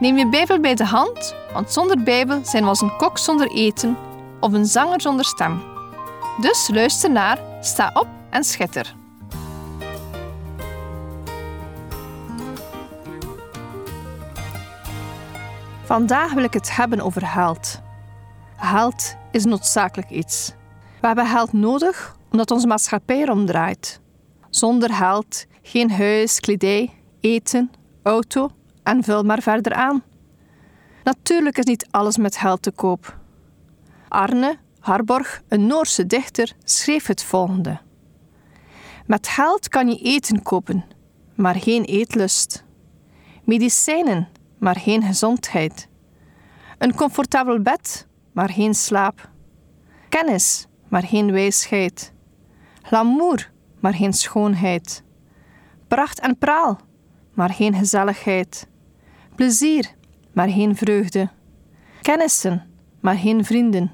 Neem 0.00 0.16
je 0.18 0.28
Bijbel 0.28 0.60
bij 0.60 0.74
de 0.74 0.84
hand, 0.84 1.34
want 1.52 1.72
zonder 1.72 2.02
Bijbel 2.02 2.44
zijn 2.44 2.62
we 2.62 2.68
als 2.68 2.80
een 2.80 2.96
kok 2.96 3.18
zonder 3.18 3.50
eten 3.50 3.96
of 4.40 4.52
een 4.52 4.66
zanger 4.66 5.00
zonder 5.00 5.24
stem. 5.24 5.62
Dus 6.40 6.68
luister 6.72 7.10
naar, 7.10 7.38
sta 7.60 7.90
op 7.94 8.06
en 8.30 8.44
schitter. 8.44 8.94
Vandaag 15.84 16.32
wil 16.32 16.44
ik 16.44 16.52
het 16.52 16.76
hebben 16.76 17.00
over 17.00 17.26
geld. 17.26 17.80
Geld 18.56 19.16
is 19.30 19.44
noodzakelijk 19.44 20.10
iets. 20.10 20.52
We 21.00 21.06
hebben 21.06 21.26
geld 21.26 21.52
nodig 21.52 22.16
omdat 22.30 22.50
onze 22.50 22.66
maatschappij 22.66 23.20
erom 23.20 23.46
draait. 23.46 24.00
Zonder 24.50 24.92
geld 24.92 25.44
geen 25.62 25.90
huis, 25.90 26.40
kledij, 26.40 26.90
eten, 27.20 27.70
auto 28.02 28.50
en 28.84 29.04
vul 29.04 29.22
maar 29.22 29.42
verder 29.42 29.72
aan. 29.72 30.02
Natuurlijk 31.04 31.58
is 31.58 31.64
niet 31.64 31.86
alles 31.90 32.16
met 32.16 32.36
geld 32.36 32.62
te 32.62 32.70
koop. 32.70 33.18
Arne 34.08 34.58
Harborg, 34.84 35.42
een 35.48 35.66
Noorse 35.66 36.06
dichter, 36.06 36.52
schreef 36.64 37.06
het 37.06 37.22
volgende: 37.22 37.80
Met 39.06 39.28
geld 39.28 39.68
kan 39.68 39.88
je 39.88 39.96
eten 39.96 40.42
kopen, 40.42 40.84
maar 41.34 41.54
geen 41.54 41.84
eetlust. 41.84 42.64
Medicijnen, 43.44 44.28
maar 44.58 44.76
geen 44.76 45.02
gezondheid. 45.02 45.88
Een 46.78 46.94
comfortabel 46.94 47.60
bed, 47.60 48.06
maar 48.32 48.50
geen 48.50 48.74
slaap. 48.74 49.30
Kennis, 50.08 50.66
maar 50.88 51.02
geen 51.02 51.32
wijsheid. 51.32 52.12
Glamour, 52.82 53.50
maar 53.80 53.94
geen 53.94 54.12
schoonheid. 54.12 55.02
Pracht 55.88 56.20
en 56.20 56.38
praal, 56.38 56.80
maar 57.34 57.50
geen 57.50 57.74
gezelligheid. 57.74 58.68
Plezier, 59.34 59.94
maar 60.32 60.48
geen 60.48 60.76
vreugde. 60.76 61.28
Kennissen, 62.02 62.66
maar 63.00 63.16
geen 63.16 63.44
vrienden. 63.44 63.92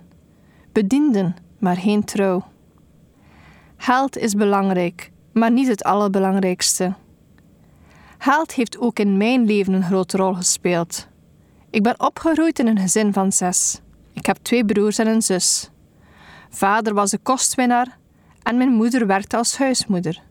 Bedienden, 0.73 1.37
maar 1.59 1.77
geen 1.77 2.05
trouw. 2.05 2.45
Geld 3.77 4.17
is 4.17 4.35
belangrijk, 4.35 5.11
maar 5.33 5.51
niet 5.51 5.69
het 5.69 5.85
allerbelangrijkste. 5.85 6.95
Geld 8.19 8.53
heeft 8.53 8.79
ook 8.79 8.99
in 8.99 9.17
mijn 9.17 9.45
leven 9.45 9.73
een 9.73 9.83
grote 9.83 10.17
rol 10.17 10.35
gespeeld. 10.35 11.09
Ik 11.71 11.83
ben 11.83 12.01
opgegroeid 12.01 12.59
in 12.59 12.67
een 12.67 12.79
gezin 12.79 13.13
van 13.13 13.33
zes. 13.33 13.81
Ik 14.13 14.27
heb 14.27 14.37
twee 14.43 14.65
broers 14.65 14.99
en 14.99 15.07
een 15.07 15.23
zus. 15.23 15.71
Vader 16.51 16.95
was 16.95 17.11
de 17.11 17.19
kostwinnaar 17.19 17.99
en 18.43 18.57
mijn 18.57 18.73
moeder 18.73 19.07
werkte 19.07 19.37
als 19.37 19.59
huismoeder. 19.59 20.23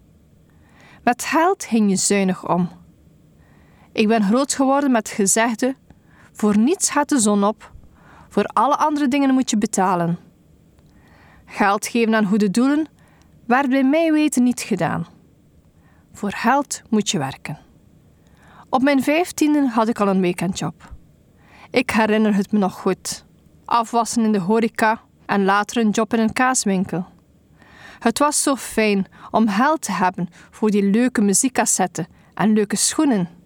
Met 1.03 1.23
geld 1.23 1.65
ging 1.65 1.89
je 1.89 1.95
zuinig 1.95 2.47
om. 2.49 2.78
Ik 3.91 4.07
ben 4.07 4.23
groot 4.23 4.53
geworden 4.53 4.91
met 4.91 5.09
gezegde: 5.09 5.75
voor 6.31 6.57
niets 6.57 6.89
gaat 6.89 7.09
de 7.09 7.19
zon 7.19 7.43
op, 7.43 7.71
voor 8.29 8.43
alle 8.43 8.77
andere 8.77 9.07
dingen 9.07 9.33
moet 9.33 9.49
je 9.49 9.57
betalen. 9.57 10.17
Geld 11.45 11.87
geven 11.87 12.15
aan 12.15 12.25
goede 12.25 12.51
doelen 12.51 12.87
werd 13.45 13.69
bij 13.69 13.83
mij 13.83 14.11
weten 14.11 14.43
niet 14.43 14.61
gedaan. 14.61 15.07
Voor 16.13 16.31
geld 16.31 16.81
moet 16.89 17.09
je 17.09 17.17
werken. 17.17 17.59
Op 18.69 18.81
mijn 18.81 19.03
vijftiende 19.03 19.67
had 19.67 19.87
ik 19.87 19.99
al 19.99 20.07
een 20.07 20.21
weekendjob. 20.21 20.93
Ik 21.71 21.89
herinner 21.91 22.35
het 22.35 22.51
me 22.51 22.59
nog 22.59 22.73
goed. 22.73 23.25
Afwassen 23.65 24.23
in 24.23 24.31
de 24.31 24.39
horeca 24.39 25.01
en 25.25 25.45
later 25.45 25.77
een 25.77 25.89
job 25.89 26.13
in 26.13 26.19
een 26.19 26.33
kaaswinkel. 26.33 27.05
Het 27.99 28.19
was 28.19 28.43
zo 28.43 28.55
fijn 28.55 29.05
om 29.31 29.49
geld 29.49 29.81
te 29.81 29.91
hebben 29.91 30.29
voor 30.51 30.69
die 30.69 30.83
leuke 30.83 31.21
muziekcassetten 31.21 32.07
en 32.33 32.53
leuke 32.53 32.75
schoenen. 32.75 33.38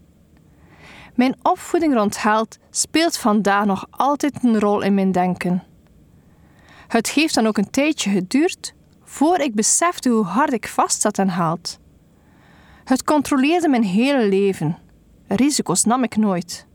Mijn 1.16 1.36
opvoeding 1.42 1.94
rond 1.94 2.18
geld 2.18 2.58
speelt 2.70 3.18
vandaag 3.18 3.66
nog 3.66 3.86
altijd 3.90 4.44
een 4.44 4.60
rol 4.60 4.82
in 4.82 4.94
mijn 4.94 5.12
denken. 5.12 5.64
Het 6.88 7.10
heeft 7.10 7.36
dan 7.36 7.48
ook 7.48 7.58
een 7.58 7.70
tijdje 7.70 8.10
geduurd 8.10 8.74
voor 9.04 9.40
ik 9.40 9.56
besefte 9.56 10.10
hoe 10.10 10.24
hard 10.26 10.54
ik 10.54 10.68
vast 10.68 11.02
zat 11.02 11.20
aan 11.20 11.32
geld. 11.32 11.80
Het 12.84 13.04
controleerde 13.04 13.70
mijn 13.70 13.84
hele 13.84 14.28
leven. 14.28 14.78
Risico's 15.28 15.84
nam 15.84 16.04
ik 16.04 16.16
nooit. 16.16 16.68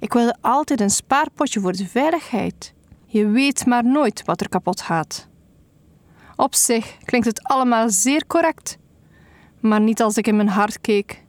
Ik 0.00 0.12
wilde 0.12 0.36
altijd 0.40 0.80
een 0.80 0.90
spaarpotje 0.90 1.60
voor 1.60 1.72
de 1.72 1.86
veiligheid. 1.86 2.74
Je 3.06 3.26
weet 3.26 3.66
maar 3.66 3.84
nooit 3.84 4.24
wat 4.24 4.40
er 4.40 4.48
kapot 4.48 4.80
gaat. 4.80 5.28
Op 6.36 6.54
zich 6.54 6.96
klinkt 7.04 7.26
het 7.26 7.42
allemaal 7.42 7.90
zeer 7.90 8.26
correct, 8.26 8.78
maar 9.60 9.80
niet 9.80 10.02
als 10.02 10.16
ik 10.16 10.26
in 10.26 10.36
mijn 10.36 10.48
hart 10.48 10.80
keek. 10.80 11.24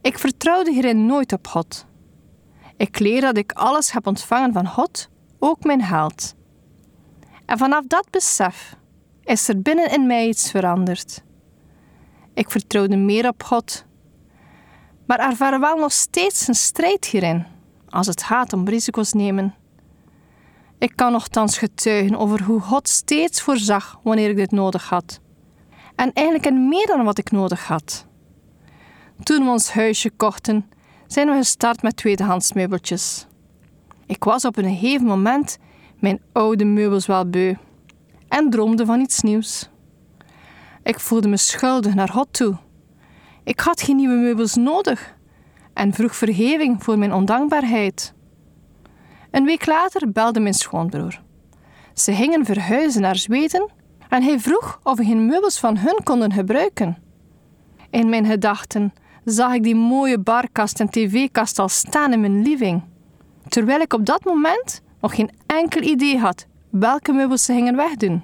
Ik 0.00 0.18
vertrouwde 0.18 0.72
hierin 0.72 1.06
nooit 1.06 1.32
op 1.32 1.46
God. 1.46 1.86
Ik 2.76 2.98
leer 2.98 3.20
dat 3.20 3.36
ik 3.36 3.52
alles 3.52 3.92
heb 3.92 4.06
ontvangen 4.06 4.52
van 4.52 4.68
God, 4.68 5.08
ook 5.38 5.64
mijn 5.64 5.82
geld. 5.82 6.34
En 7.46 7.58
vanaf 7.58 7.84
dat 7.86 8.10
besef 8.10 8.76
is 9.22 9.48
er 9.48 9.62
binnen 9.62 9.90
in 9.90 10.06
mij 10.06 10.28
iets 10.28 10.50
veranderd. 10.50 11.22
Ik 12.34 12.50
vertrouwde 12.50 12.96
meer 12.96 13.28
op 13.28 13.42
God, 13.42 13.84
maar 15.06 15.18
ervaar 15.18 15.60
wel 15.60 15.76
nog 15.76 15.92
steeds 15.92 16.48
een 16.48 16.54
strijd 16.54 17.04
hierin 17.04 17.46
als 17.88 18.06
het 18.06 18.22
gaat 18.22 18.52
om 18.52 18.68
risico's 18.68 19.12
nemen. 19.12 19.54
Ik 20.78 20.92
kan 20.96 21.12
nogthans 21.12 21.58
getuigen 21.58 22.16
over 22.16 22.42
hoe 22.42 22.60
God 22.60 22.88
steeds 22.88 23.42
voorzag 23.42 23.98
wanneer 24.02 24.30
ik 24.30 24.36
dit 24.36 24.50
nodig 24.50 24.88
had. 24.88 25.20
En 25.96 26.12
eigenlijk 26.12 26.46
in 26.46 26.68
meer 26.68 26.86
dan 26.86 27.04
wat 27.04 27.18
ik 27.18 27.30
nodig 27.30 27.66
had. 27.66 28.07
Toen 29.22 29.44
we 29.44 29.50
ons 29.50 29.72
huisje 29.72 30.10
kochten, 30.10 30.70
zijn 31.06 31.28
we 31.28 31.34
gestart 31.34 31.82
met 31.82 31.96
tweedehands 31.96 32.52
meubeltjes. 32.52 33.26
Ik 34.06 34.24
was 34.24 34.44
op 34.44 34.56
een 34.56 34.76
gegeven 34.76 35.06
moment 35.06 35.58
mijn 35.98 36.20
oude 36.32 36.64
meubels 36.64 37.06
wel 37.06 37.28
beu 37.28 37.54
en 38.28 38.50
droomde 38.50 38.86
van 38.86 39.00
iets 39.00 39.20
nieuws. 39.20 39.68
Ik 40.82 41.00
voelde 41.00 41.28
me 41.28 41.36
schuldig 41.36 41.94
naar 41.94 42.08
God 42.08 42.32
toe. 42.32 42.56
Ik 43.44 43.60
had 43.60 43.82
geen 43.82 43.96
nieuwe 43.96 44.14
meubels 44.14 44.54
nodig 44.54 45.16
en 45.74 45.92
vroeg 45.92 46.16
vergeving 46.16 46.84
voor 46.84 46.98
mijn 46.98 47.12
ondankbaarheid. 47.12 48.14
Een 49.30 49.44
week 49.44 49.66
later 49.66 50.12
belde 50.12 50.40
mijn 50.40 50.54
schoonbroer. 50.54 51.22
Ze 51.94 52.12
gingen 52.12 52.44
verhuizen 52.44 53.00
naar 53.00 53.16
Zweden 53.16 53.70
en 54.08 54.22
hij 54.22 54.38
vroeg 54.38 54.80
of 54.82 54.96
we 54.96 55.04
geen 55.04 55.26
meubels 55.26 55.58
van 55.58 55.76
hun 55.76 56.00
konden 56.04 56.32
gebruiken. 56.32 56.98
In 57.90 58.08
mijn 58.08 58.26
gedachten 58.26 58.92
zag 59.30 59.52
ik 59.52 59.62
die 59.62 59.74
mooie 59.74 60.18
barkast 60.18 60.80
en 60.80 60.88
tv-kast 60.88 61.58
al 61.58 61.68
staan 61.68 62.12
in 62.12 62.20
mijn 62.20 62.42
living, 62.42 62.82
terwijl 63.48 63.80
ik 63.80 63.92
op 63.92 64.06
dat 64.06 64.24
moment 64.24 64.82
nog 65.00 65.14
geen 65.14 65.30
enkel 65.46 65.82
idee 65.82 66.18
had 66.18 66.46
welke 66.70 67.12
meubels 67.12 67.44
ze 67.44 67.52
gingen 67.52 67.76
wegdoen. 67.76 68.22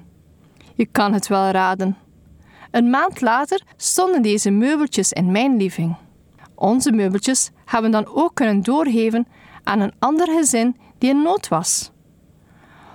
Je 0.75 0.85
kan 0.85 1.13
het 1.13 1.27
wel 1.27 1.49
raden. 1.49 1.97
Een 2.71 2.89
maand 2.89 3.21
later 3.21 3.61
stonden 3.75 4.21
deze 4.21 4.49
meubeltjes 4.49 5.11
in 5.11 5.31
mijn 5.31 5.57
living. 5.57 5.95
Onze 6.55 6.91
meubeltjes 6.91 7.51
hebben 7.65 7.91
dan 7.91 8.07
ook 8.07 8.35
kunnen 8.35 8.61
doorgeven 8.61 9.27
aan 9.63 9.79
een 9.79 9.93
ander 9.99 10.27
gezin 10.27 10.77
die 10.97 11.09
in 11.09 11.21
nood 11.21 11.47
was. 11.47 11.91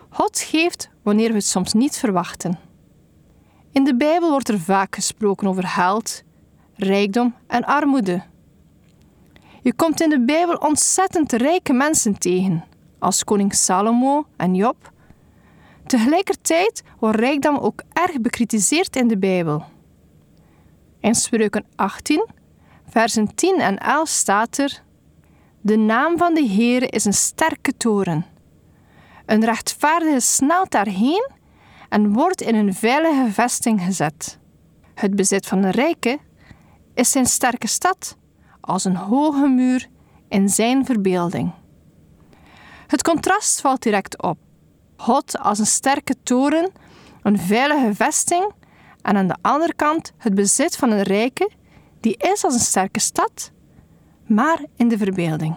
God 0.08 0.38
geeft 0.38 0.90
wanneer 1.02 1.28
we 1.28 1.34
het 1.34 1.44
soms 1.44 1.72
niet 1.72 1.96
verwachten. 1.96 2.58
In 3.72 3.84
de 3.84 3.96
Bijbel 3.96 4.30
wordt 4.30 4.48
er 4.48 4.60
vaak 4.60 4.94
gesproken 4.94 5.48
over 5.48 5.66
geld, 5.66 6.22
rijkdom 6.82 7.34
en 7.46 7.64
armoede. 7.64 8.22
Je 9.62 9.72
komt 9.74 10.00
in 10.00 10.10
de 10.10 10.24
Bijbel 10.24 10.56
ontzettend 10.56 11.32
rijke 11.32 11.72
mensen 11.72 12.18
tegen, 12.18 12.64
als 12.98 13.24
koning 13.24 13.54
Salomo 13.54 14.26
en 14.36 14.54
Job. 14.54 14.92
Tegelijkertijd 15.86 16.82
wordt 16.98 17.18
rijkdom 17.18 17.56
ook 17.56 17.82
erg 17.92 18.20
bekritiseerd 18.20 18.96
in 18.96 19.08
de 19.08 19.18
Bijbel. 19.18 19.64
In 21.00 21.14
Spreuken 21.14 21.64
18, 21.76 22.26
versen 22.88 23.34
10 23.34 23.60
en 23.60 23.78
11 23.78 24.08
staat 24.08 24.58
er: 24.58 24.82
De 25.60 25.76
naam 25.76 26.18
van 26.18 26.34
de 26.34 26.46
Heere 26.46 26.86
is 26.86 27.04
een 27.04 27.12
sterke 27.12 27.76
toren. 27.76 28.26
Een 29.26 29.44
rechtvaardige 29.44 30.20
snelt 30.20 30.70
daarheen 30.70 31.30
en 31.88 32.12
wordt 32.12 32.40
in 32.40 32.54
een 32.54 32.74
veilige 32.74 33.32
vesting 33.32 33.80
gezet. 33.82 34.38
Het 34.94 35.16
bezit 35.16 35.46
van 35.46 35.62
een 35.62 35.70
rijke 35.70 36.18
is 37.00 37.10
zijn 37.10 37.26
sterke 37.26 37.66
stad, 37.66 38.16
als 38.60 38.84
een 38.84 38.96
hoge 38.96 39.48
muur 39.48 39.88
in 40.28 40.48
zijn 40.48 40.84
verbeelding. 40.84 41.52
Het 42.86 43.02
contrast 43.02 43.60
valt 43.60 43.82
direct 43.82 44.22
op. 44.22 44.38
God 44.96 45.38
als 45.38 45.58
een 45.58 45.66
sterke 45.66 46.14
toren, 46.22 46.70
een 47.22 47.38
veilige 47.38 47.94
vesting, 47.94 48.52
en 49.02 49.16
aan 49.16 49.26
de 49.26 49.36
andere 49.40 49.74
kant 49.74 50.12
het 50.16 50.34
bezit 50.34 50.76
van 50.76 50.90
een 50.90 51.02
rijke 51.02 51.50
die 52.00 52.16
is 52.16 52.44
als 52.44 52.54
een 52.54 52.60
sterke 52.60 53.00
stad, 53.00 53.50
maar 54.26 54.64
in 54.76 54.88
de 54.88 54.98
verbeelding. 54.98 55.56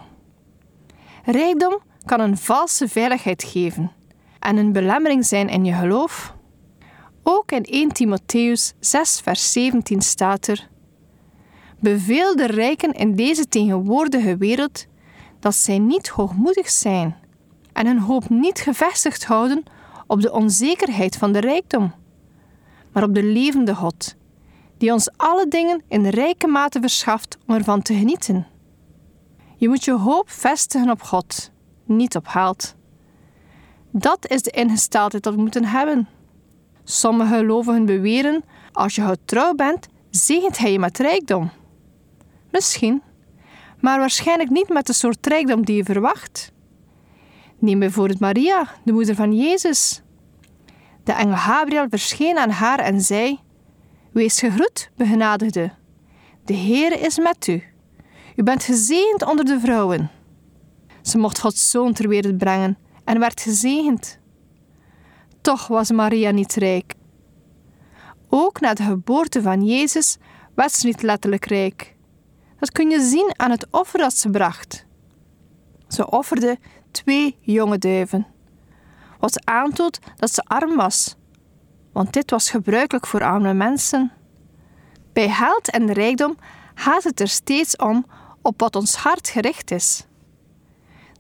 Rijkdom 1.26 1.80
kan 2.06 2.20
een 2.20 2.38
valse 2.38 2.88
veiligheid 2.88 3.44
geven 3.44 3.92
en 4.40 4.58
een 4.58 4.72
belemmering 4.72 5.26
zijn 5.26 5.50
in 5.50 5.66
je 5.66 5.74
geloof. 5.74 6.36
Ook 7.24 7.52
in 7.52 7.64
1 7.64 7.92
Timotheus 7.92 8.74
6, 8.80 9.20
vers 9.20 9.52
17 9.52 10.02
staat 10.02 10.48
er: 10.48 10.72
Beveel 11.84 12.36
de 12.36 12.46
rijken 12.46 12.92
in 12.92 13.16
deze 13.16 13.48
tegenwoordige 13.48 14.38
wereld 14.38 14.86
dat 15.40 15.56
zij 15.56 15.80
niet 15.80 16.08
hoogmoedig 16.08 16.70
zijn 16.70 17.16
en 17.74 17.86
hun 17.86 18.00
hoop 18.00 18.30
niet 18.30 18.60
gevestigd 18.60 19.26
houden 19.26 19.64
op 20.08 20.22
de 20.22 20.32
onzekerheid 20.32 21.18
van 21.18 21.32
de 21.32 21.40
rijkdom, 21.40 21.94
maar 22.92 23.04
op 23.04 23.14
de 23.14 23.24
levende 23.24 23.76
God, 23.76 24.16
die 24.78 24.92
ons 24.92 25.10
alle 25.18 25.48
dingen 25.48 25.82
in 25.88 26.08
rijke 26.08 26.48
mate 26.48 26.80
verschaft 26.80 27.38
om 27.48 27.56
ervan 27.56 27.82
te 27.82 27.94
genieten. 27.94 28.48
Je 29.56 29.68
moet 29.68 29.84
je 29.84 29.92
hoop 29.92 30.30
vestigen 30.30 30.90
op 30.90 31.02
God, 31.02 31.52
niet 31.86 32.16
op 32.16 32.28
geld. 32.28 32.76
Dat 33.92 34.30
is 34.30 34.42
de 34.42 34.52
ingesteldheid 34.52 35.24
dat 35.24 35.36
we 35.36 35.42
moeten 35.42 35.66
hebben. 35.66 36.08
Sommige 36.84 37.36
gelovigen 37.36 37.86
beweren: 37.86 38.44
als 38.72 38.96
je 38.96 39.18
trouw 39.26 39.54
bent, 39.54 39.88
zegent 40.10 40.58
hij 40.58 40.72
je 40.72 40.80
met 40.80 40.98
rijkdom. 40.98 41.52
Misschien, 42.54 43.02
maar 43.80 44.00
waarschijnlijk 44.00 44.50
niet 44.50 44.70
met 44.70 44.86
de 44.86 44.94
soort 44.94 45.28
rijkdom 45.28 45.66
die 45.66 45.76
je 45.76 45.84
verwacht. 45.84 46.52
Neem 47.60 47.80
bijvoorbeeld 47.80 48.20
Maria, 48.20 48.68
de 48.84 48.92
moeder 48.92 49.16
van 49.16 49.36
Jezus. 49.36 50.02
De 51.04 51.12
engel 51.12 51.36
Gabriel 51.36 51.86
verscheen 51.90 52.38
aan 52.38 52.50
haar 52.50 52.80
en 52.80 53.02
zei: 53.02 53.40
Wees 54.12 54.40
gegroet, 54.40 54.92
begenadigde. 54.96 55.72
De 56.46 56.54
Heer 56.54 57.02
is 57.02 57.18
met 57.18 57.48
u. 57.48 57.64
U 58.36 58.44
bent 58.44 58.64
gezegend 58.64 59.26
onder 59.26 59.46
de 59.46 59.60
vrouwen. 59.60 60.12
Ze 61.02 61.18
mocht 61.18 61.40
Gods 61.40 61.70
zoon 61.70 61.94
ter 61.94 62.08
wereld 62.08 62.38
brengen 62.38 62.78
en 63.04 63.20
werd 63.20 63.42
gezegend. 63.42 64.20
Toch 65.42 65.68
was 65.68 65.92
Maria 65.92 66.32
niet 66.32 66.54
rijk. 66.54 66.94
Ook 68.30 68.60
na 68.60 68.74
de 68.74 68.84
geboorte 68.84 69.42
van 69.42 69.66
Jezus 69.66 70.18
werd 70.56 70.72
ze 70.72 70.86
niet 70.86 71.02
letterlijk 71.02 71.46
rijk. 71.46 71.93
Dat 72.64 72.72
kun 72.72 72.90
je 72.90 73.02
zien 73.02 73.34
aan 73.36 73.52
het 73.52 73.68
offer 73.72 74.00
dat 74.00 74.18
ze 74.18 74.30
bracht. 74.30 74.86
Ze 75.88 76.10
offerde 76.10 76.58
twee 76.92 77.38
jonge 77.42 77.78
duiven, 77.78 78.28
wat 79.20 79.46
aantoont 79.46 80.00
dat 80.16 80.34
ze 80.34 80.44
arm 80.44 80.76
was, 80.76 81.16
want 81.92 82.14
dit 82.14 82.32
was 82.32 82.50
gebruikelijk 82.50 83.08
voor 83.08 83.24
arme 83.24 83.54
mensen. 83.54 84.12
Bij 85.14 85.30
geld 85.30 85.70
en 85.70 85.92
rijkdom 85.92 86.38
gaat 86.74 87.04
het 87.04 87.20
er 87.20 87.28
steeds 87.28 87.76
om 87.76 88.06
op 88.42 88.60
wat 88.60 88.76
ons 88.76 88.96
hart 88.96 89.30
gericht 89.30 89.72
is. 89.72 90.06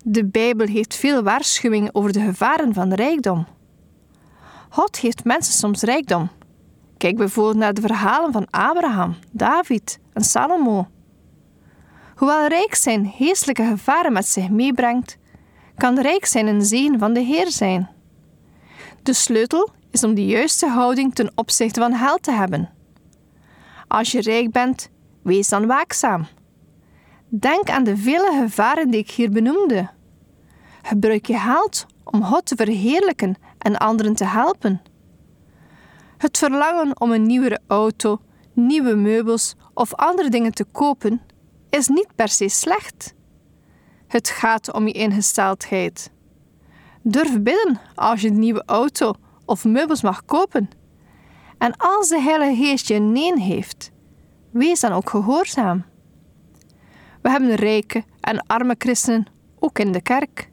De 0.04 0.26
Bijbel 0.26 0.68
heeft 0.68 0.96
veel 0.96 1.24
waarschuwingen 1.24 1.96
over 1.96 2.14
de 2.14 2.22
gevaren 2.22 2.74
van 2.74 2.94
rijkdom. 2.94 3.48
God 4.70 4.98
geeft 4.98 5.24
mensen 5.24 5.54
soms 5.54 5.82
rijkdom. 5.82 6.30
Kijk 6.98 7.18
bijvoorbeeld 7.18 7.58
naar 7.58 7.74
de 7.74 7.82
verhalen 7.82 8.32
van 8.32 8.48
Abraham, 8.50 9.16
David 9.32 10.00
en 10.14 10.24
Salomo. 10.24 10.88
Hoewel 12.16 12.48
rijk 12.48 12.76
zijn 12.76 13.12
geestelijke 13.18 13.66
gevaren 13.66 14.14
met 14.14 14.28
zich 14.28 14.50
meebrengt, 14.50 15.18
kan 15.78 16.00
rijk 16.00 16.26
zijn 16.26 16.48
een 16.48 16.62
zegen 16.66 17.00
van 17.00 17.14
de 17.14 17.20
Heer 17.20 17.52
zijn. 17.52 17.90
De 19.04 19.14
sleutel 19.14 19.70
is 19.92 20.04
om 20.04 20.14
de 20.14 20.26
juiste 20.26 20.68
houding 20.68 21.16
ten 21.16 21.32
opzichte 21.36 21.80
van 21.80 21.98
geld 21.98 22.24
te 22.24 22.32
hebben. 22.32 22.70
Als 23.88 24.12
je 24.12 24.22
rijk 24.22 24.52
bent, 24.52 24.90
wees 25.22 25.50
dan 25.50 25.66
waakzaam. 25.66 26.28
Denk 27.30 27.70
aan 27.70 27.84
de 27.84 27.98
vele 27.98 28.40
gevaren 28.42 28.90
die 28.90 29.00
ik 29.00 29.12
hier 29.12 29.32
benoemde. 29.32 29.90
Gebruik 30.82 31.26
je 31.26 31.38
geld 31.38 31.86
om 32.04 32.24
God 32.24 32.46
te 32.46 32.56
verheerlijken 32.56 33.36
en 33.58 33.78
anderen 33.78 34.16
te 34.16 34.26
helpen. 34.26 34.82
Het 36.18 36.38
verlangen 36.38 37.02
om 37.02 37.12
een 37.12 37.26
nieuwere 37.26 37.60
auto, 37.68 38.22
nieuwe 38.54 38.96
meubels 38.96 39.56
of 39.74 39.94
andere 39.94 40.30
dingen 40.30 40.52
te 40.52 40.64
kopen 40.64 41.22
is 41.74 41.88
niet 41.88 42.16
per 42.16 42.28
se 42.28 42.50
slecht. 42.50 43.14
Het 44.08 44.30
gaat 44.30 44.74
om 44.74 44.88
je 44.88 44.94
ingesteldheid. 44.94 46.12
Durf 47.02 47.42
bidden 47.42 47.80
als 47.96 48.22
je 48.22 48.28
een 48.28 48.40
nieuwe 48.40 48.64
auto 48.66 49.14
of 49.46 49.66
meubels 49.66 50.02
mag 50.02 50.26
kopen. 50.26 50.70
En 51.58 51.78
als 51.78 52.10
de 52.10 52.22
Heilige 52.22 52.56
Geest 52.56 52.88
je 52.88 53.00
nee 53.00 53.40
heeft, 53.40 53.92
wees 54.52 54.80
dan 54.80 54.92
ook 54.92 55.10
gehoorzaam. 55.10 55.86
We 57.22 57.30
hebben 57.30 57.56
rijke 57.56 58.04
en 58.20 58.46
arme 58.48 58.76
christenen 58.78 59.28
ook 59.60 59.80
in 59.80 59.92
de 59.92 60.02
kerk. 60.02 60.52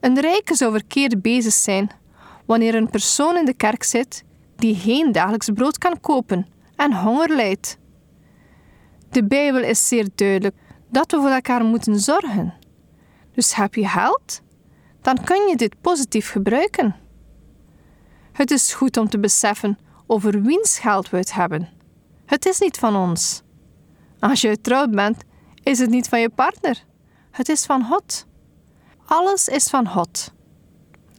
Een 0.00 0.20
rijke 0.20 0.54
zou 0.54 0.72
verkeerd 0.72 1.22
bezig 1.22 1.52
zijn 1.52 1.90
wanneer 2.46 2.74
een 2.74 2.90
persoon 2.90 3.36
in 3.36 3.44
de 3.44 3.54
kerk 3.54 3.82
zit 3.82 4.24
die 4.56 4.74
geen 4.74 5.12
dagelijks 5.12 5.50
brood 5.54 5.78
kan 5.78 6.00
kopen 6.00 6.46
en 6.76 6.92
honger 6.92 7.28
lijdt. 7.28 7.78
De 9.14 9.24
Bijbel 9.24 9.62
is 9.62 9.88
zeer 9.88 10.08
duidelijk 10.14 10.56
dat 10.90 11.10
we 11.10 11.16
voor 11.16 11.30
elkaar 11.30 11.64
moeten 11.64 12.00
zorgen. 12.00 12.54
Dus 13.32 13.54
heb 13.54 13.74
je 13.74 13.88
geld? 13.88 14.42
Dan 15.00 15.24
kun 15.24 15.48
je 15.48 15.56
dit 15.56 15.80
positief 15.80 16.30
gebruiken. 16.30 16.96
Het 18.32 18.50
is 18.50 18.74
goed 18.74 18.96
om 18.96 19.08
te 19.08 19.18
beseffen 19.18 19.78
over 20.06 20.42
wiens 20.42 20.78
geld 20.78 21.10
we 21.10 21.16
het 21.16 21.34
hebben. 21.34 21.68
Het 22.26 22.46
is 22.46 22.58
niet 22.58 22.78
van 22.78 22.96
ons. 22.96 23.42
Als 24.18 24.40
je 24.40 24.48
getrouwd 24.48 24.90
bent, 24.90 25.22
is 25.62 25.78
het 25.78 25.90
niet 25.90 26.08
van 26.08 26.20
je 26.20 26.30
partner. 26.30 26.84
Het 27.30 27.48
is 27.48 27.64
van 27.64 27.84
God. 27.84 28.26
Alles 29.04 29.48
is 29.48 29.68
van 29.68 29.88
God. 29.88 30.32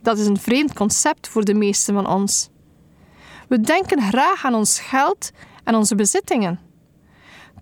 Dat 0.02 0.18
is 0.18 0.26
een 0.26 0.40
vreemd 0.40 0.74
concept 0.74 1.28
voor 1.28 1.44
de 1.44 1.54
meesten 1.54 1.94
van 1.94 2.08
ons. 2.08 2.50
We 3.48 3.60
denken 3.60 4.02
graag 4.02 4.46
aan 4.46 4.56
ons 4.56 4.80
geld 4.80 5.32
en 5.64 5.76
onze 5.76 5.96
bezittingen. 5.96 6.65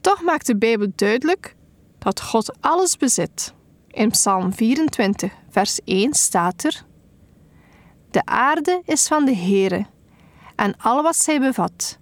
Toch 0.04 0.22
maakt 0.22 0.46
de 0.46 0.58
Bijbel 0.58 0.88
duidelijk 0.96 1.56
dat 2.00 2.22
God 2.22 2.62
alles 2.62 2.98
bezit. 2.98 3.54
In 3.88 4.10
Psalm 4.10 4.54
24, 4.54 5.34
vers 5.50 5.80
1 5.86 6.14
staat 6.14 6.64
er: 6.64 6.86
De 8.12 8.26
aarde 8.26 8.82
is 8.86 9.08
van 9.08 9.26
de 9.26 9.36
Heere 9.36 9.86
en 10.56 10.78
al 10.78 11.04
wat 11.04 11.16
zij 11.16 11.40
bevat, 11.40 11.98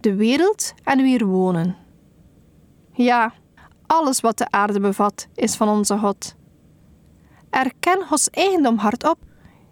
de 0.00 0.14
wereld 0.14 0.74
en 0.84 1.02
wie 1.02 1.18
er 1.18 1.26
wonen. 1.26 1.76
Ja, 2.92 3.32
alles 3.86 4.20
wat 4.20 4.38
de 4.38 4.50
aarde 4.50 4.80
bevat 4.80 5.26
is 5.34 5.54
van 5.54 5.68
onze 5.68 5.98
God. 5.98 6.34
Erken 7.50 8.06
Gods 8.06 8.30
eigendom 8.30 8.78
hardop. 8.78 9.18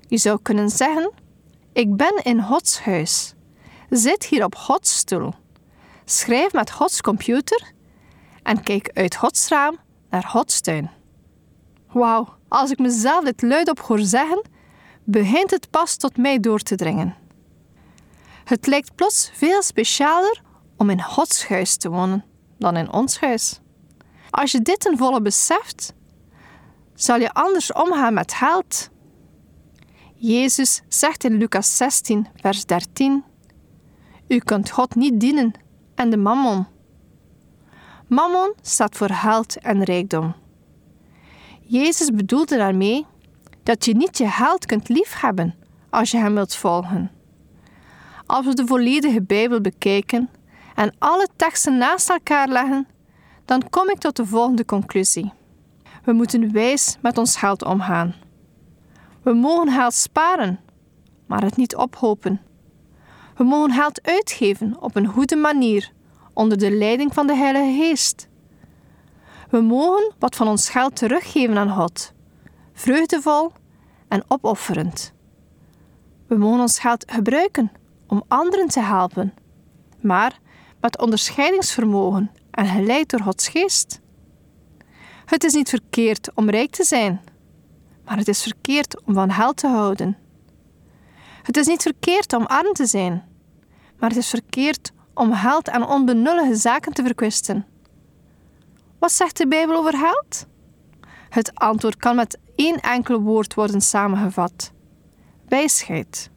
Je 0.08 0.16
zou 0.16 0.38
kunnen 0.42 0.70
zeggen: 0.70 1.12
Ik 1.72 1.96
ben 1.96 2.20
in 2.22 2.42
Gods 2.42 2.80
huis. 2.80 3.34
Zit 3.90 4.24
hier 4.24 4.44
op 4.44 4.54
Gods 4.54 4.96
stoel. 4.96 5.34
Schrijf 6.04 6.52
met 6.52 6.70
Gods 6.70 7.00
computer 7.00 7.72
en 8.42 8.62
kijk 8.62 8.90
uit 8.94 9.16
Gods 9.16 9.48
raam 9.48 9.78
naar 10.10 10.24
Gods 10.24 10.60
tuin. 10.60 10.90
Wauw, 11.92 12.28
als 12.48 12.70
ik 12.70 12.78
mezelf 12.78 13.24
dit 13.24 13.42
luidop 13.42 13.80
hoor 13.80 13.98
zeggen, 13.98 14.42
begint 15.04 15.50
het 15.50 15.70
pas 15.70 15.96
tot 15.96 16.16
mij 16.16 16.40
door 16.40 16.60
te 16.60 16.76
dringen. 16.76 17.16
Het 18.44 18.66
lijkt 18.66 18.94
plots 18.94 19.30
veel 19.34 19.62
specialer 19.62 20.42
om 20.76 20.90
in 20.90 21.02
Gods 21.02 21.48
huis 21.48 21.76
te 21.76 21.90
wonen 21.90 22.24
dan 22.58 22.76
in 22.76 22.92
ons 22.92 23.20
huis. 23.20 23.60
Als 24.30 24.52
je 24.52 24.60
dit 24.60 24.80
ten 24.80 24.98
volle 24.98 25.22
beseft, 25.22 25.94
zal 26.94 27.20
je 27.20 27.32
anders 27.32 27.72
omgaan 27.72 28.14
met 28.14 28.32
geld. 28.32 28.90
Jezus 30.14 30.82
zegt 30.88 31.24
in 31.24 31.36
Lucas 31.36 31.76
16, 31.76 32.26
vers 32.34 32.66
13: 32.66 33.24
U 34.28 34.38
kunt 34.38 34.70
God 34.70 34.94
niet 34.94 35.20
dienen 35.20 35.52
en 36.02 36.10
de 36.10 36.16
mammon. 36.16 36.66
Mammon 38.06 38.54
staat 38.62 38.96
voor 38.96 39.10
geld 39.10 39.58
en 39.58 39.82
rijkdom. 39.82 40.34
Jezus 41.60 42.10
bedoelde 42.10 42.56
daarmee 42.56 43.06
dat 43.62 43.84
je 43.84 43.94
niet 43.94 44.18
je 44.18 44.28
geld 44.28 44.66
kunt 44.66 44.88
liefhebben 44.88 45.54
als 45.90 46.10
je 46.10 46.18
hem 46.18 46.34
wilt 46.34 46.54
volgen. 46.54 47.10
Als 48.26 48.46
we 48.46 48.54
de 48.54 48.66
volledige 48.66 49.22
Bijbel 49.22 49.60
bekijken 49.60 50.30
en 50.74 50.94
alle 50.98 51.28
teksten 51.36 51.78
naast 51.78 52.10
elkaar 52.10 52.48
leggen, 52.48 52.86
dan 53.44 53.68
kom 53.70 53.90
ik 53.90 53.98
tot 53.98 54.16
de 54.16 54.26
volgende 54.26 54.64
conclusie. 54.64 55.32
We 56.04 56.12
moeten 56.12 56.52
wijs 56.52 56.96
met 57.00 57.18
ons 57.18 57.36
geld 57.36 57.64
omgaan. 57.64 58.14
We 59.22 59.32
mogen 59.32 59.72
geld 59.72 59.94
sparen, 59.94 60.60
maar 61.26 61.42
het 61.42 61.56
niet 61.56 61.76
ophopen. 61.76 62.40
We 63.36 63.44
mogen 63.44 63.72
geld 63.72 64.02
uitgeven 64.02 64.76
op 64.80 64.96
een 64.96 65.06
goede 65.06 65.36
manier 65.36 65.92
onder 66.32 66.58
de 66.58 66.70
leiding 66.70 67.14
van 67.14 67.26
de 67.26 67.36
Heilige 67.36 67.82
Geest. 67.82 68.28
We 69.50 69.60
mogen 69.60 70.12
wat 70.18 70.36
van 70.36 70.48
ons 70.48 70.68
geld 70.68 70.96
teruggeven 70.96 71.58
aan 71.58 71.70
God, 71.70 72.12
vreugdevol 72.72 73.52
en 74.08 74.24
opofferend. 74.28 75.12
We 76.26 76.36
mogen 76.36 76.60
ons 76.60 76.78
geld 76.78 77.04
gebruiken 77.10 77.72
om 78.06 78.22
anderen 78.28 78.68
te 78.68 78.80
helpen, 78.80 79.34
maar 80.00 80.40
met 80.80 80.98
onderscheidingsvermogen 80.98 82.30
en 82.50 82.66
geleid 82.66 83.10
door 83.10 83.20
Gods 83.20 83.48
geest. 83.48 84.00
Het 85.24 85.44
is 85.44 85.52
niet 85.52 85.68
verkeerd 85.68 86.30
om 86.34 86.50
rijk 86.50 86.70
te 86.70 86.84
zijn, 86.84 87.20
maar 88.04 88.16
het 88.16 88.28
is 88.28 88.42
verkeerd 88.42 89.02
om 89.04 89.14
van 89.14 89.32
geld 89.32 89.56
te 89.56 89.68
houden. 89.68 90.21
Het 91.42 91.56
is 91.56 91.66
niet 91.66 91.82
verkeerd 91.82 92.32
om 92.32 92.44
arm 92.44 92.72
te 92.72 92.86
zijn, 92.86 93.24
maar 93.98 94.08
het 94.08 94.18
is 94.18 94.28
verkeerd 94.28 94.92
om 95.14 95.34
geld 95.34 95.70
aan 95.70 95.88
onbenullige 95.88 96.54
zaken 96.54 96.92
te 96.92 97.02
verkwisten. 97.02 97.66
Wat 98.98 99.12
zegt 99.12 99.36
de 99.36 99.48
Bijbel 99.48 99.76
over 99.76 99.98
geld? 99.98 100.46
Het 101.28 101.54
antwoord 101.54 101.96
kan 101.96 102.16
met 102.16 102.38
één 102.56 102.80
enkel 102.80 103.20
woord 103.20 103.54
worden 103.54 103.80
samengevat: 103.80 104.72
wijsheid. 105.48 106.30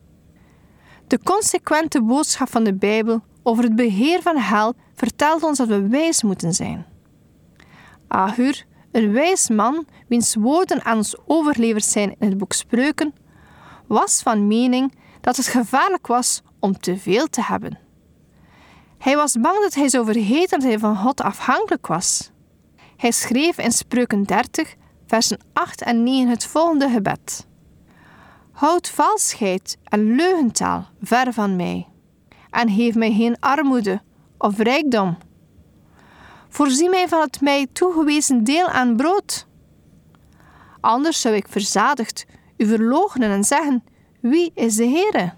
De 1.08 1.20
consequente 1.24 2.02
boodschap 2.02 2.50
van 2.50 2.64
de 2.64 2.74
Bijbel 2.74 3.24
over 3.44 3.64
het 3.64 3.76
beheer 3.76 4.22
van 4.22 4.42
geld 4.42 4.76
vertelt 4.94 5.44
ons 5.44 5.58
dat 5.58 5.68
we 5.68 5.88
wijs 5.88 6.24
moeten 6.24 6.54
zijn. 6.54 6.86
Ahur, 8.08 8.66
een 8.92 9.12
wijs 9.12 9.50
man, 9.50 9.86
wiens 10.08 10.36
woorden 10.36 10.84
aan 10.84 10.98
ons 10.98 11.16
overleverd 11.26 11.86
zijn 11.86 12.16
in 12.20 12.30
het 12.30 12.38
boek 12.38 12.54
Spreuken, 12.54 13.14
was 13.88 14.22
van 14.22 14.48
mening 14.48 14.94
dat 15.22 15.38
het 15.38 15.48
gevaarlijk 15.48 16.08
was 16.08 16.42
om 16.60 16.80
te 16.80 16.98
veel 16.98 17.27
te 17.27 17.42
hebben. 17.42 17.80
Hij 18.98 19.15
was 19.15 19.39
bang 19.39 19.60
dat 19.60 19.74
hij 19.74 19.89
zou 19.89 20.06
vergeten 20.06 20.60
dat 20.60 20.70
hij 20.70 20.80
van 20.80 20.98
God 20.98 21.22
afhankelijk 21.22 21.88
was. 21.88 22.32
Hij 22.98 23.12
schreef 23.12 23.58
in 23.58 23.72
Spreuken 23.72 24.24
30, 24.24 24.75
versen 25.08 25.39
8 25.54 25.82
en 25.82 26.04
9 26.04 26.30
het 26.30 26.46
volgende 26.46 26.89
gebed: 26.89 27.48
Houd 28.51 28.89
valsheid 28.89 29.77
en 29.84 30.15
leugentaal 30.15 30.88
ver 31.01 31.34
van 31.34 31.56
mij, 31.56 31.88
en 32.50 32.70
geef 32.70 32.96
mij 32.96 33.13
geen 33.13 33.39
armoede 33.39 34.01
of 34.38 34.58
rijkdom. 34.58 35.18
Voorzie 36.50 36.89
mij 36.89 37.08
van 37.08 37.22
het 37.22 37.42
mij 37.42 37.68
toegewezen 37.74 38.44
deel 38.44 38.68
aan 38.68 38.96
brood. 38.96 39.48
Anders 40.82 41.22
zou 41.22 41.36
ik 41.36 41.48
verzadigd 41.48 42.25
u 42.58 42.66
verloochenen 42.66 43.30
en 43.30 43.44
zeggen: 43.44 43.84
Wie 44.20 44.52
is 44.54 44.76
de 44.76 44.88
Heere? 44.88 45.34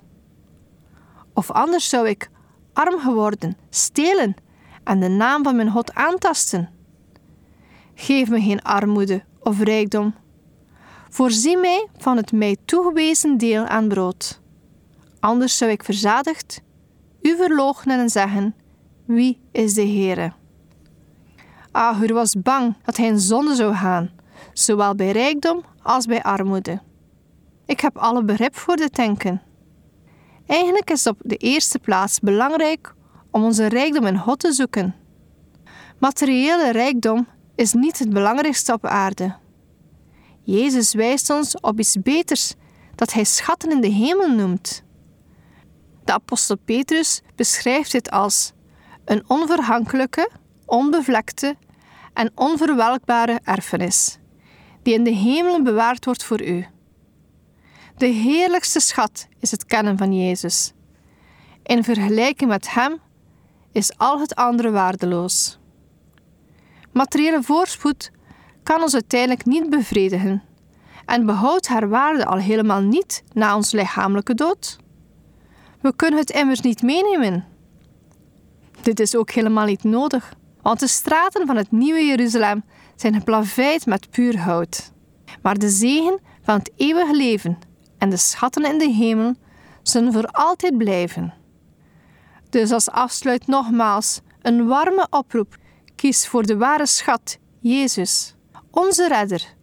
Of 1.33 1.51
anders 1.51 1.89
zou 1.89 2.07
ik 2.07 2.29
arm 2.73 2.99
geworden, 2.99 3.57
stelen 3.69 4.35
en 4.83 4.99
de 4.99 5.07
naam 5.07 5.43
van 5.43 5.55
mijn 5.55 5.71
God 5.71 5.93
aantasten. 5.93 6.69
Geef 7.95 8.29
me 8.29 8.41
geen 8.41 8.61
armoede 8.61 9.23
of 9.39 9.61
rijkdom. 9.61 10.13
Voorzie 11.09 11.57
mij 11.57 11.87
van 11.97 12.17
het 12.17 12.31
mij 12.31 12.57
toegewezen 12.65 13.37
deel 13.37 13.65
aan 13.65 13.87
brood. 13.87 14.41
Anders 15.19 15.57
zou 15.57 15.71
ik 15.71 15.83
verzadigd 15.83 16.61
u 17.21 17.35
verloochenen 17.35 17.99
en 17.99 18.09
zeggen: 18.09 18.55
Wie 19.05 19.39
is 19.51 19.73
de 19.73 19.87
Heere? 19.87 20.33
Ahur 21.71 22.13
was 22.13 22.41
bang 22.41 22.75
dat 22.83 22.97
hij 22.97 23.07
in 23.07 23.19
zonde 23.19 23.55
zou 23.55 23.75
gaan, 23.75 24.11
zowel 24.53 24.95
bij 24.95 25.11
rijkdom 25.11 25.63
als 25.81 26.05
bij 26.05 26.23
armoede. 26.23 26.81
Ik 27.67 27.79
heb 27.79 27.97
alle 27.97 28.23
begrip 28.23 28.55
voor 28.55 28.75
dit 28.75 28.95
denken. 28.95 29.41
Eigenlijk 30.45 30.89
is 30.89 31.03
het 31.03 31.13
op 31.13 31.21
de 31.23 31.35
eerste 31.35 31.79
plaats 31.79 32.19
belangrijk 32.19 32.93
om 33.31 33.43
onze 33.43 33.67
rijkdom 33.67 34.05
in 34.05 34.17
God 34.17 34.39
te 34.39 34.51
zoeken. 34.51 34.95
Materiële 35.99 36.71
rijkdom 36.71 37.27
is 37.55 37.73
niet 37.73 37.99
het 37.99 38.09
belangrijkste 38.09 38.73
op 38.73 38.85
aarde. 38.85 39.35
Jezus 40.43 40.93
wijst 40.93 41.29
ons 41.29 41.59
op 41.59 41.79
iets 41.79 42.01
beters 42.01 42.53
dat 42.95 43.13
hij 43.13 43.23
schatten 43.23 43.71
in 43.71 43.81
de 43.81 43.87
hemel 43.87 44.29
noemt. 44.29 44.83
De 46.03 46.13
apostel 46.13 46.57
Petrus 46.57 47.21
beschrijft 47.35 47.91
dit 47.91 48.11
als 48.11 48.53
een 49.05 49.23
onverhankelijke, 49.27 50.29
onbevlekte 50.65 51.55
en 52.13 52.31
onverwelkbare 52.35 53.39
erfenis, 53.43 54.17
die 54.81 54.93
in 54.93 55.03
de 55.03 55.13
hemelen 55.13 55.63
bewaard 55.63 56.05
wordt 56.05 56.23
voor 56.23 56.41
u. 56.43 56.65
De 57.97 58.05
heerlijkste 58.05 58.79
schat 58.79 59.27
is 59.39 59.51
het 59.51 59.65
kennen 59.65 59.97
van 59.97 60.13
Jezus. 60.13 60.73
In 61.63 61.83
vergelijking 61.83 62.49
met 62.49 62.73
Hem 62.73 62.99
is 63.71 63.97
al 63.97 64.19
het 64.19 64.35
andere 64.35 64.71
waardeloos. 64.71 65.59
Materiële 66.91 67.43
voorspoed 67.43 68.11
kan 68.63 68.81
ons 68.81 68.93
uiteindelijk 68.93 69.45
niet 69.45 69.69
bevredigen 69.69 70.43
en 71.05 71.25
behoudt 71.25 71.67
haar 71.67 71.89
waarde 71.89 72.25
al 72.25 72.37
helemaal 72.37 72.81
niet 72.81 73.23
na 73.33 73.55
ons 73.55 73.71
lichamelijke 73.71 74.33
dood. 74.33 74.77
We 75.81 75.95
kunnen 75.95 76.19
het 76.19 76.29
immers 76.29 76.61
niet 76.61 76.81
meenemen. 76.81 77.45
Dit 78.81 78.99
is 78.99 79.15
ook 79.15 79.31
helemaal 79.31 79.65
niet 79.65 79.83
nodig, 79.83 80.33
want 80.61 80.79
de 80.79 80.87
straten 80.87 81.47
van 81.47 81.55
het 81.55 81.71
nieuwe 81.71 82.05
Jeruzalem 82.05 82.63
zijn 82.95 83.13
geplaveid 83.13 83.85
met 83.85 84.09
puur 84.09 84.39
hout. 84.39 84.91
Maar 85.41 85.57
de 85.57 85.69
zegen 85.69 86.19
van 86.41 86.57
het 86.57 86.71
eeuwige 86.75 87.15
leven 87.15 87.57
en 87.97 88.09
de 88.09 88.17
schatten 88.17 88.65
in 88.65 88.77
de 88.77 88.91
hemel 88.91 89.35
zullen 89.81 90.13
voor 90.13 90.25
altijd 90.25 90.77
blijven. 90.77 91.33
Dus 92.49 92.71
als 92.71 92.89
afsluit 92.89 93.47
nogmaals 93.47 94.21
een 94.41 94.67
warme 94.67 95.07
oproep: 95.09 95.57
kies 95.95 96.27
voor 96.27 96.45
de 96.45 96.57
ware 96.57 96.85
schat, 96.85 97.37
Jezus, 97.59 98.35
onze 98.71 99.07
redder, 99.07 99.55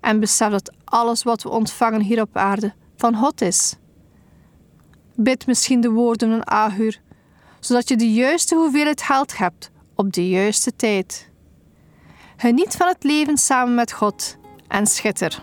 en 0.00 0.20
besef 0.20 0.50
dat 0.50 0.74
alles 0.84 1.22
wat 1.22 1.42
we 1.42 1.48
ontvangen 1.48 2.00
hier 2.00 2.20
op 2.20 2.36
aarde 2.36 2.74
van 2.96 3.16
God 3.16 3.40
is. 3.40 3.76
Bid 5.14 5.46
misschien 5.46 5.80
de 5.80 5.90
woorden 5.90 6.30
van 6.30 6.44
Ahur, 6.44 7.00
zodat 7.60 7.88
je 7.88 7.96
de 7.96 8.12
juiste 8.12 8.54
hoeveelheid 8.54 9.02
geld 9.02 9.38
hebt 9.38 9.70
op 9.94 10.12
de 10.12 10.28
juiste 10.28 10.76
tijd. 10.76 11.30
Geniet 12.36 12.76
van 12.76 12.88
het 12.88 13.04
leven 13.04 13.36
samen 13.36 13.74
met 13.74 13.92
God 13.92 14.36
en 14.68 14.86
schitter. 14.86 15.42